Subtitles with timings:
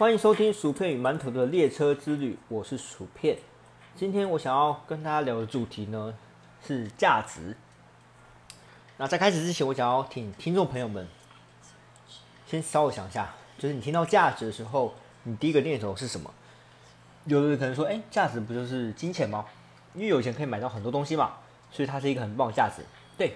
[0.00, 3.36] 欢迎收听薯片与馒头的列车之旅，我是薯片。
[3.94, 6.14] 今天我想要跟大家聊的主题呢
[6.66, 7.54] 是价值。
[8.96, 11.06] 那在开始之前，我想要请听众朋友们
[12.46, 14.94] 先稍微想一下，就是你听到价值的时候，
[15.24, 16.32] 你第一个念头是什么？
[17.26, 19.44] 有的人可能说，哎、价值不就是金钱吗？
[19.92, 21.34] 因为有钱可以买到很多东西嘛，
[21.70, 22.82] 所以它是一个很棒的价值。
[23.18, 23.34] 对，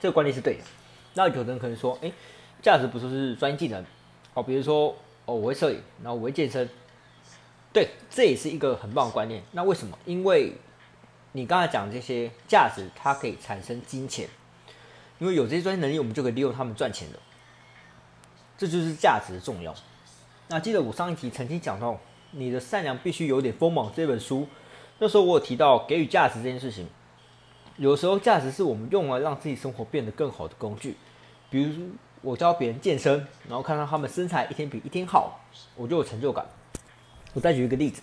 [0.00, 0.64] 这个观念是对的。
[1.12, 2.10] 那有的人可能说，哎、
[2.62, 3.84] 价值不就是专业技能？
[4.32, 4.96] 哦，比如说，
[5.28, 6.66] 哦，我会摄影，然后我会健身。
[7.70, 9.42] 对，这也是一个很棒的观念。
[9.52, 9.98] 那为什么？
[10.06, 10.54] 因为
[11.32, 14.26] 你刚才讲这些价值，它可以产生金钱，
[15.18, 17.18] 因为有这些专业能力，我们就可以利用他们赚钱的。
[18.56, 19.74] 这就是价值的重要。
[20.48, 24.48] 那记得我上一集曾经讲到，你的善良必须有点锋芒这本书，
[24.98, 26.88] 那时候我有提到给予价值这件事情。
[27.76, 30.96] 有时候价值是我们用来让自己生活变得更好的工具，
[31.50, 31.90] 比如
[32.22, 35.40] 我教别人健身，然后看到他们身材一天比一天好，
[35.76, 36.44] 我就有成就感。
[37.34, 38.02] 我再举一个例子，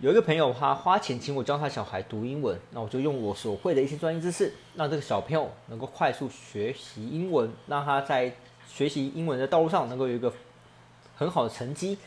[0.00, 8.34] 有一个朋友他花钱请我教他小孩读英文，那我就用我所会的一些专业知识，让这个小朋友能够快速学习英文，让他在
[8.66, 10.32] 学习英文的道路上能够有一个
[11.16, 11.98] 很好的成绩。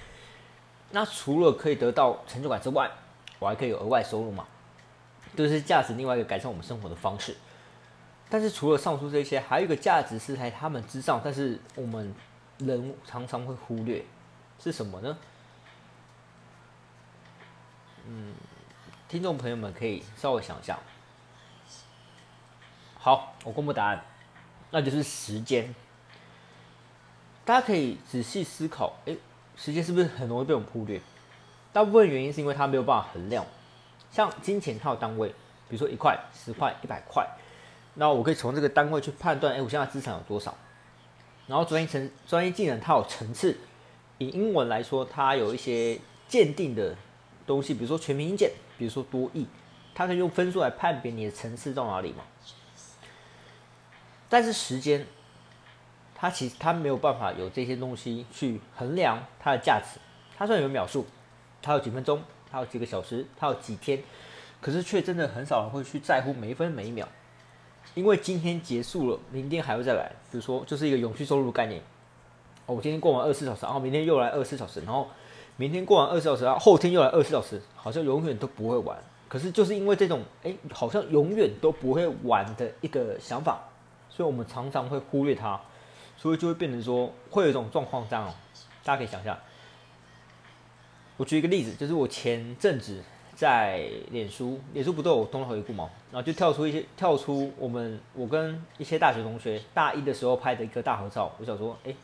[0.92, 2.90] 那除了可以得到成就感之外，
[3.40, 4.46] 我还可以有额外收入嘛？
[5.38, 7.36] 这是价值另外一个改善我们生活的方式。
[8.30, 12.14] 但是除了上述这些，还有一个价值是在他们之上，但是我们
[12.60, 14.06] 人常常会忽略，
[14.60, 15.18] 是什么呢？
[18.06, 18.34] 嗯，
[19.08, 20.78] 听众朋友们可以稍微想一下。
[23.00, 24.04] 好，我公布答案，
[24.72, 25.74] 那就是时间。
[27.46, 29.18] 大家可以仔细思考，诶，
[29.56, 31.02] 时间是不是很容易被我们忽略？
[31.74, 33.44] 大部分原因是因为它没有办法衡量。
[34.12, 35.30] 像金钱它有单位，
[35.68, 37.28] 比如说一块、十块、一百块，
[38.00, 40.56] 那我可以从这个单位去判断，哎、我现在资产有多少。
[41.48, 43.58] 然后专业层专业技能它有层次，
[44.20, 46.96] 以英文来说，它有一些鉴定的
[47.46, 49.46] 东西，比如说全民英检，比如说多义，
[49.94, 52.24] 它可以用分数来判别你的层次到哪里嘛。
[54.30, 55.06] 但是时间，
[56.16, 60.00] 它其实它没有办法有这些东西去衡量它的价值。
[60.38, 61.06] 它虽然有秒数，
[61.62, 64.02] 它有几分钟，它有几个小时，它有几天，
[64.62, 67.06] 可是却真的很少人会去在乎每一分每一秒，
[67.96, 70.12] 因为今天结束了，明天还会再来。
[70.32, 71.82] 比如说，就是一个永续收入的概念。
[72.66, 75.08] 哦，我今天过完二十四小时，然后明天又来二十四小时，然后
[75.58, 78.98] 明天过完二十四小时，然后后天又来二十四小时，好像永远都不会完。
[79.28, 83.60] 可是就是因为这种，哎，好像永远都不会完的一个想法，
[84.10, 85.60] 所以我们常常会忽略它，
[86.18, 88.34] 所以就会变成说，会有一种状况这样哦，
[88.84, 89.38] 大家可以想一下。
[91.18, 93.04] 我举一个例子，就是我前阵子
[93.40, 101.96] 在脸书，脸书不都有动态回顾嘛，然后就跳出一些跳出我们我跟一些大学同学大一的时候拍的一个大合照，我想说，哎、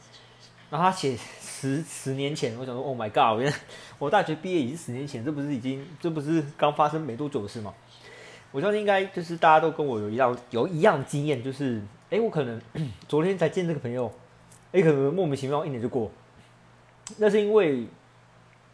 [0.69, 3.57] 然后他写十十年前，我想说，Oh my god，原来
[3.99, 7.73] 我大学毕业已经十年前，这不是已经这不是刚发生没多久的事吗？
[8.53, 11.81] 我相信应该就是大家都跟我有一样有一样经验，就是，
[12.11, 12.61] 哎、我可能
[13.09, 14.09] 昨天才见这个朋友，
[14.71, 16.09] 哎、可能莫名其妙一年就过，
[17.17, 17.85] 那是因为。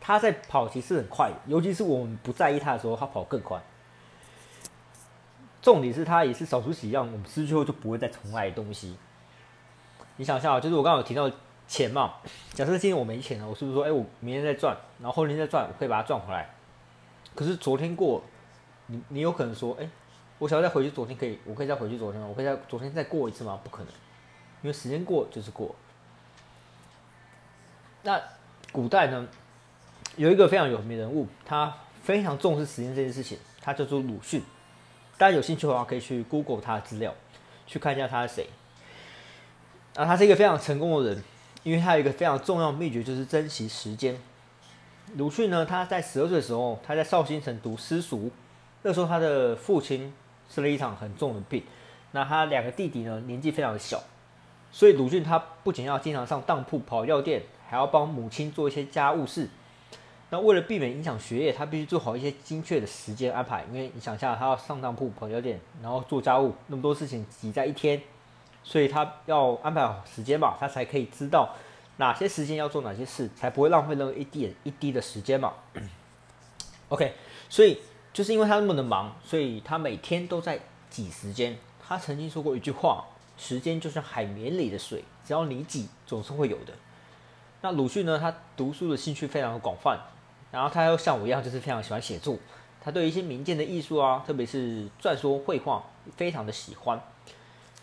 [0.02, 3.62] 他在跑其实很快，尤其是我们不在意他的时候，他跑更快。
[5.62, 8.98] 重点是他也是少数几样我们失去后就不会再重来的东西。
[10.18, 11.32] 你想一下，就是我刚刚有提到
[11.68, 12.16] 钱嘛，
[12.54, 16.50] 假设今天我没钱了，我是不是说，哎、我明天再赚，然后后天再赚，我可以把它赚回来？
[17.36, 18.24] 可是昨天过，
[18.88, 19.88] 你你有可能说，哎、
[20.40, 22.28] 我想要再回去昨天可以，我可以再回去昨天吗？
[22.28, 23.60] 我可以再昨天再过一次吗？
[23.64, 23.94] 不可能，
[24.64, 25.76] 因为时间过就是过。
[28.02, 28.20] 那
[28.72, 29.28] 古代呢？
[30.18, 31.74] 有一个非常有名人物，他
[32.04, 34.42] 非常重视时间这件事情，他叫做鲁迅。
[35.18, 37.14] 大家有兴趣的话，可以去 Google 他的资料，
[37.66, 38.48] 去看一下他是谁。
[39.96, 41.24] 啊，他是一个非常成功的人，
[41.64, 44.18] 因为他有一个非常重要的秘诀，就是珍惜时间。
[45.16, 48.32] 鲁迅呢，他在十二岁的时候，他在绍兴城读私塾，
[48.84, 50.14] 那时候他的父亲
[50.50, 51.64] 生了一场很重的病，
[52.12, 54.02] 那他两个弟弟呢，年纪非常的小，
[54.72, 59.50] 所以鲁迅他不仅要经常上当铺、跑药店，还要帮母亲做一些家务事。
[60.34, 63.66] 那为了避免影响学业，他必须做好一些精确的时间安排。
[63.70, 68.02] 因为你想一下，他要上当铺、跑药店，然后做家务，那么多事情挤在一天，
[68.64, 71.54] 所以他要安排好时间嘛，他才可以知道
[71.98, 75.52] 哪些时间要做哪些事，才不会浪费任何一滴一滴的时间嘛。
[76.88, 77.14] OK，
[77.50, 77.80] 所以
[78.14, 80.58] 就是因为他那么的忙，所以他每天都在
[80.90, 81.58] 挤时间。
[81.86, 83.06] 他曾经说过一句话
[83.38, 86.72] ：“时间就像海绵里的水，只要你挤，总是会有的。”
[87.64, 88.18] 那鲁迅呢？
[88.18, 90.00] 他读书的兴趣非常的广泛。
[90.52, 92.38] 然后他又像我一样，就是非常喜欢写作。
[92.84, 95.84] 他对一些民间的艺术啊，特别是篆书、绘画，
[96.18, 97.02] 非常的喜欢。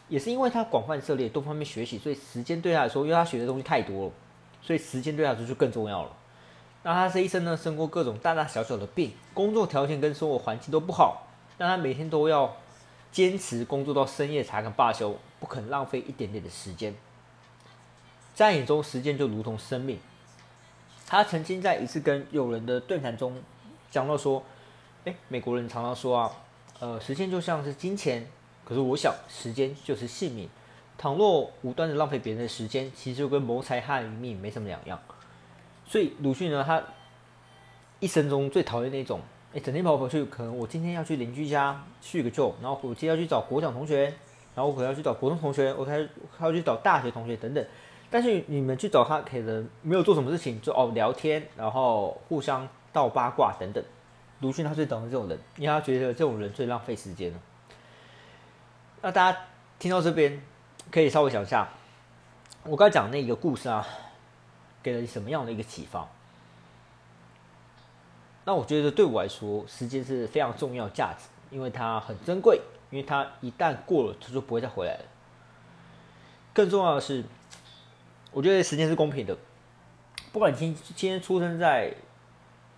[0.09, 4.13] 也是因为他广泛涉猎，多方面学习，所以时间对他来说，因为他学的东西太多了，
[4.63, 6.11] 所以时间对他来说就更重要了。
[6.83, 11.27] 那他这一生呢，生过各种大大小小的病，工作条件跟生活环境都不好，
[11.57, 12.57] 但他每天都要
[13.13, 16.95] 坚持工作到深夜才肯罢休，不肯浪费一点点的时间。
[18.35, 19.99] 在眼中，时间就如同生命。
[21.09, 23.35] 他曾经在一次跟友人的对谈中
[23.91, 24.43] 讲到说
[25.07, 26.31] ：“哎，美国人常常说啊，
[26.81, 28.27] 呃，时间就像是金钱，
[28.63, 30.47] 可是我想，时间就是性命。
[30.99, 35.01] 倘若无端的浪费别人的时间，其实就跟谋财害命没什么两样。”
[35.89, 36.83] 所以鲁迅呢，他
[38.01, 39.21] 一生中最讨厌那种，
[39.55, 44.13] 哎，整天跑跑去，可能我今天要去邻居家叙个旧，然后我今天要去找国长同学，
[44.55, 45.97] 然后我可能要去找国中同学，我还
[46.45, 47.65] 要去找大学同学等等。
[48.11, 53.85] 但是你们去找他，可能没有做什么事情，就哦聊天，然后互相道八卦等等。
[54.41, 57.39] 鲁迅他最讨厌这种人，因为他觉得这种人最浪费时间了。
[59.03, 59.39] 那大家
[59.79, 60.43] 听到这边，
[60.91, 61.69] 可以稍微想一下，
[62.65, 63.87] 我刚才讲那个故事啊。
[64.81, 66.07] 给了你什么样的一个启发？
[68.45, 72.61] 那我觉得对我来说，时间是非常重要价值，因为它很珍贵，
[72.91, 75.05] 因为它一旦过了，它就不会再回来了。
[76.55, 77.25] 更重要的是，
[78.31, 79.37] 我觉得时间是公平的，
[80.33, 81.93] 不管你今今天出生在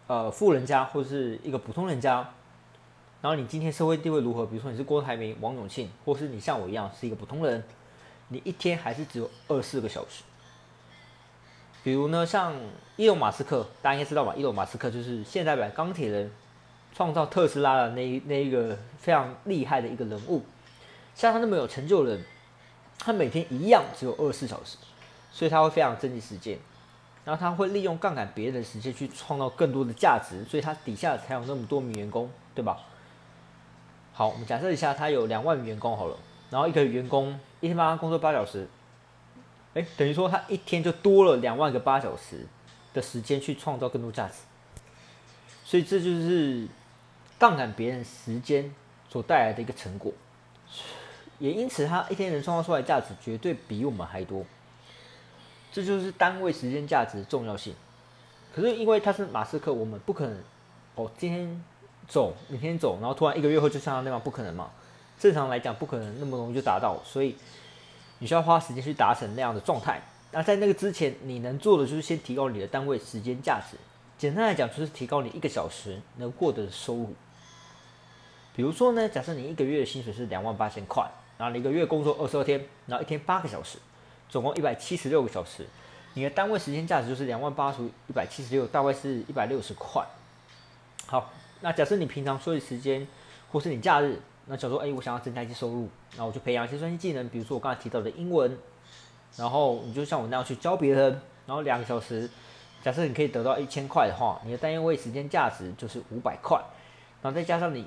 [0.06, 2.17] 呃富人家，或是一个普通人家，
[3.20, 7.62] 然后你今天社会地位如何，比如说你是郭台铭、王永庆，或是你像我一样是一个普通人，
[8.29, 10.23] 你一天还是只有二四个小时。
[11.82, 12.55] 比如呢，像
[12.97, 14.35] 伊隆马斯克，大家应该知道吧？
[14.37, 16.31] 伊隆马斯克就是现代版钢铁人，
[16.94, 20.43] 创造特斯拉的那那一个非常厉害的一个人物。
[21.14, 22.25] 像他那么有成就的人，
[22.99, 24.76] 他每天一样只有二十四小时，
[25.30, 26.58] 所以他会非常珍惜时间，
[27.24, 32.78] 然后他会利用杠杆别人的时间去创造更多的价值，所以他底下才有那么多名员工，对吧？
[34.12, 36.16] 好，我们假设一下，他有两万名员工好了，
[36.50, 38.68] 然后一个员工一天帮他工作八小时。
[39.72, 42.44] 哎，等于说他一天就多了两万个八小时
[42.92, 44.34] 的时间去创造更多价值，
[45.64, 46.66] 所以这就是
[47.38, 48.74] 杠杆别人时间
[49.08, 50.12] 所带来的一个成果，
[51.38, 54.44] 也因此他一天能创造出来价值绝对比我们还多，
[55.72, 57.75] 这就是单位时间价值的重要性。
[58.55, 60.37] 可是因为他是马斯克，我们不可能
[60.94, 61.64] 哦，今天
[62.08, 64.70] 走，明天走，然后突然一个月后就上到那样，不可能嘛？
[65.19, 67.37] 正常来讲，不可能那么容易就达到，所以。
[68.22, 69.99] 你需要花时间去达成那样的状态。
[70.31, 73.78] 那在那个之前，你能做的就是先提高你的单位时间价值。
[74.19, 77.14] 简单来讲，就是提高你一个小时能获得的收入。
[78.55, 83.78] 比如说呢，假设你一个月的薪水是两万八千块，然后你一个月工作二十二天，然后一天八个小时，
[84.30, 85.66] 总共一百七十六个小时，
[86.14, 90.02] 你的单位时间价值就是两万八除一百七十六，大概是一百六十块。
[91.06, 91.30] 好，
[91.60, 93.06] 那假设你平常休息时间
[93.52, 94.18] 或是你假日。
[94.46, 98.58] 那假如说，哎，我想要增加一些收入，那我就培养一些专业技能，比如说我刚才提到的英文，
[99.36, 101.12] 然后你就像我那样去教别人，
[101.46, 102.28] 然后两个小时，
[102.82, 106.60] 假设你可以得到一千块的话，你的单位时间价值就是五百块，
[107.22, 107.86] 然后再加上你，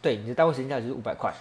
[0.00, 1.34] 对，你的单位时间价值是五百块。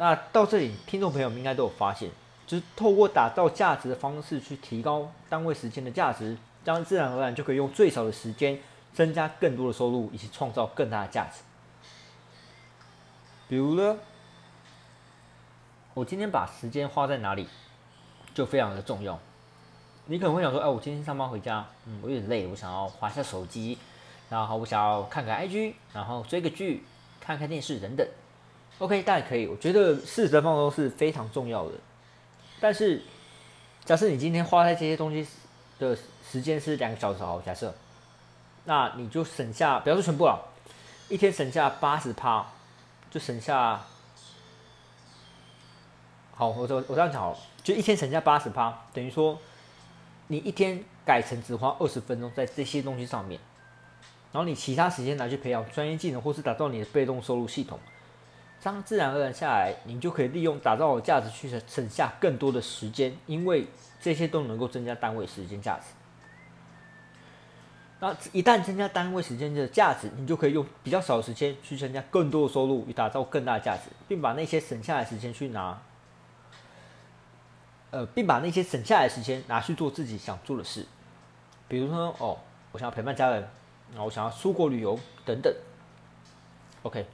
[0.00, 2.08] 那到这里，听众朋友们应该都有发现，
[2.46, 8.58] 就是透过打造价值的方式去提高单位时间的价值，这样自然而然就可以用最少的时间
[8.94, 11.42] 增加更多的收入，以及创造更大的价值。
[13.46, 13.98] 比如呢，
[15.92, 17.46] 我今天把时间花在哪里，
[18.32, 19.18] 就非常的重要。
[20.06, 23.76] 你可能会想说，哎，我今天上班回家，嗯，我有点累，我想要划下手机，
[24.30, 26.84] 然后我想要看看 IG，然后追个剧，
[27.20, 28.08] 看看电视等等。
[28.80, 31.72] OK，当然可以，我觉得适时放松是非常重要的。
[32.58, 33.02] 但是，
[33.84, 35.26] 假设你今天花在这些东西
[35.78, 35.96] 的
[36.28, 37.74] 时间是两个小时，好，假设，
[38.64, 40.48] 那你就省下，不要说全部了，
[41.08, 42.46] 一天省下八十趴。
[43.10, 43.80] 就省下，
[46.32, 49.36] 好，我我我这样讲好了，就一天省下八十趴，等于说，
[50.28, 53.40] 你一天改成只花二十分钟在这些东西上面，
[54.30, 57.80] 然后你其他时间拿去培养专业技能，或是打造你的被动收入系统，
[58.60, 63.66] 这样自然而然下来，你就可以利用打造的价值去省下更多的时间，因为
[64.00, 65.86] 这些都能够增加单位时间价值。
[68.00, 75.80] 那一旦增加单位时间的价值，你就可以用比较少的时间去增加更多的收入，以打造更大的价值，并把那些省下来时间去拿，
[77.90, 80.86] 呃，并把那些省下来的时间拿去做自己想做的事，
[81.68, 82.38] 比如说哦，
[82.72, 83.42] 我想要陪伴家人，
[83.90, 85.54] 然后我想要出国旅游等等。
[86.82, 87.04] OK，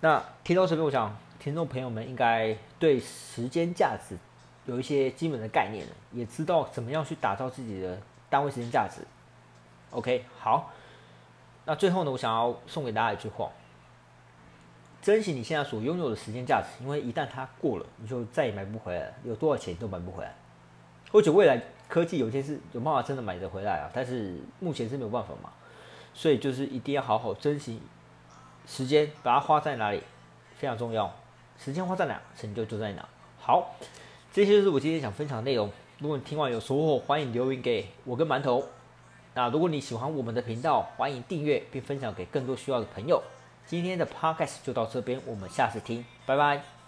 [0.00, 4.16] 那听到这边，我想听众朋友们应该对时间价值
[4.64, 9.02] 有一些基本的概念，也知道怎么样去打造自己的单位时间价值。
[9.90, 10.72] OK，好，
[11.66, 13.50] 那最后呢，我想要送给大家一句话：
[15.02, 20.34] 珍惜你现在所拥有的时间价值，因为一旦它过了，你就再也买不回来了，有多少钱都买不回来。
[21.12, 25.50] 或者未来科技有一天是有办法真的买得回来啊，但是目前是没有办法嘛，
[26.14, 27.82] 所以就是一定要好好珍惜
[28.70, 30.00] 时间，把它花在哪里
[30.56, 31.12] 非常重要，
[31.58, 33.06] 时间花在哪，成就就在哪。
[33.40, 33.74] 好，
[34.32, 35.68] 这些就是我今天想分享的内容。
[35.98, 38.64] 如果你听完有收获，欢迎留言给我跟馒头。
[39.34, 43.20] 那如果你喜欢我们的频道，欢迎订阅并分享给更多需要的朋友。
[43.66, 46.79] 今天的 podcast 就到这边，我们下次听，拜拜。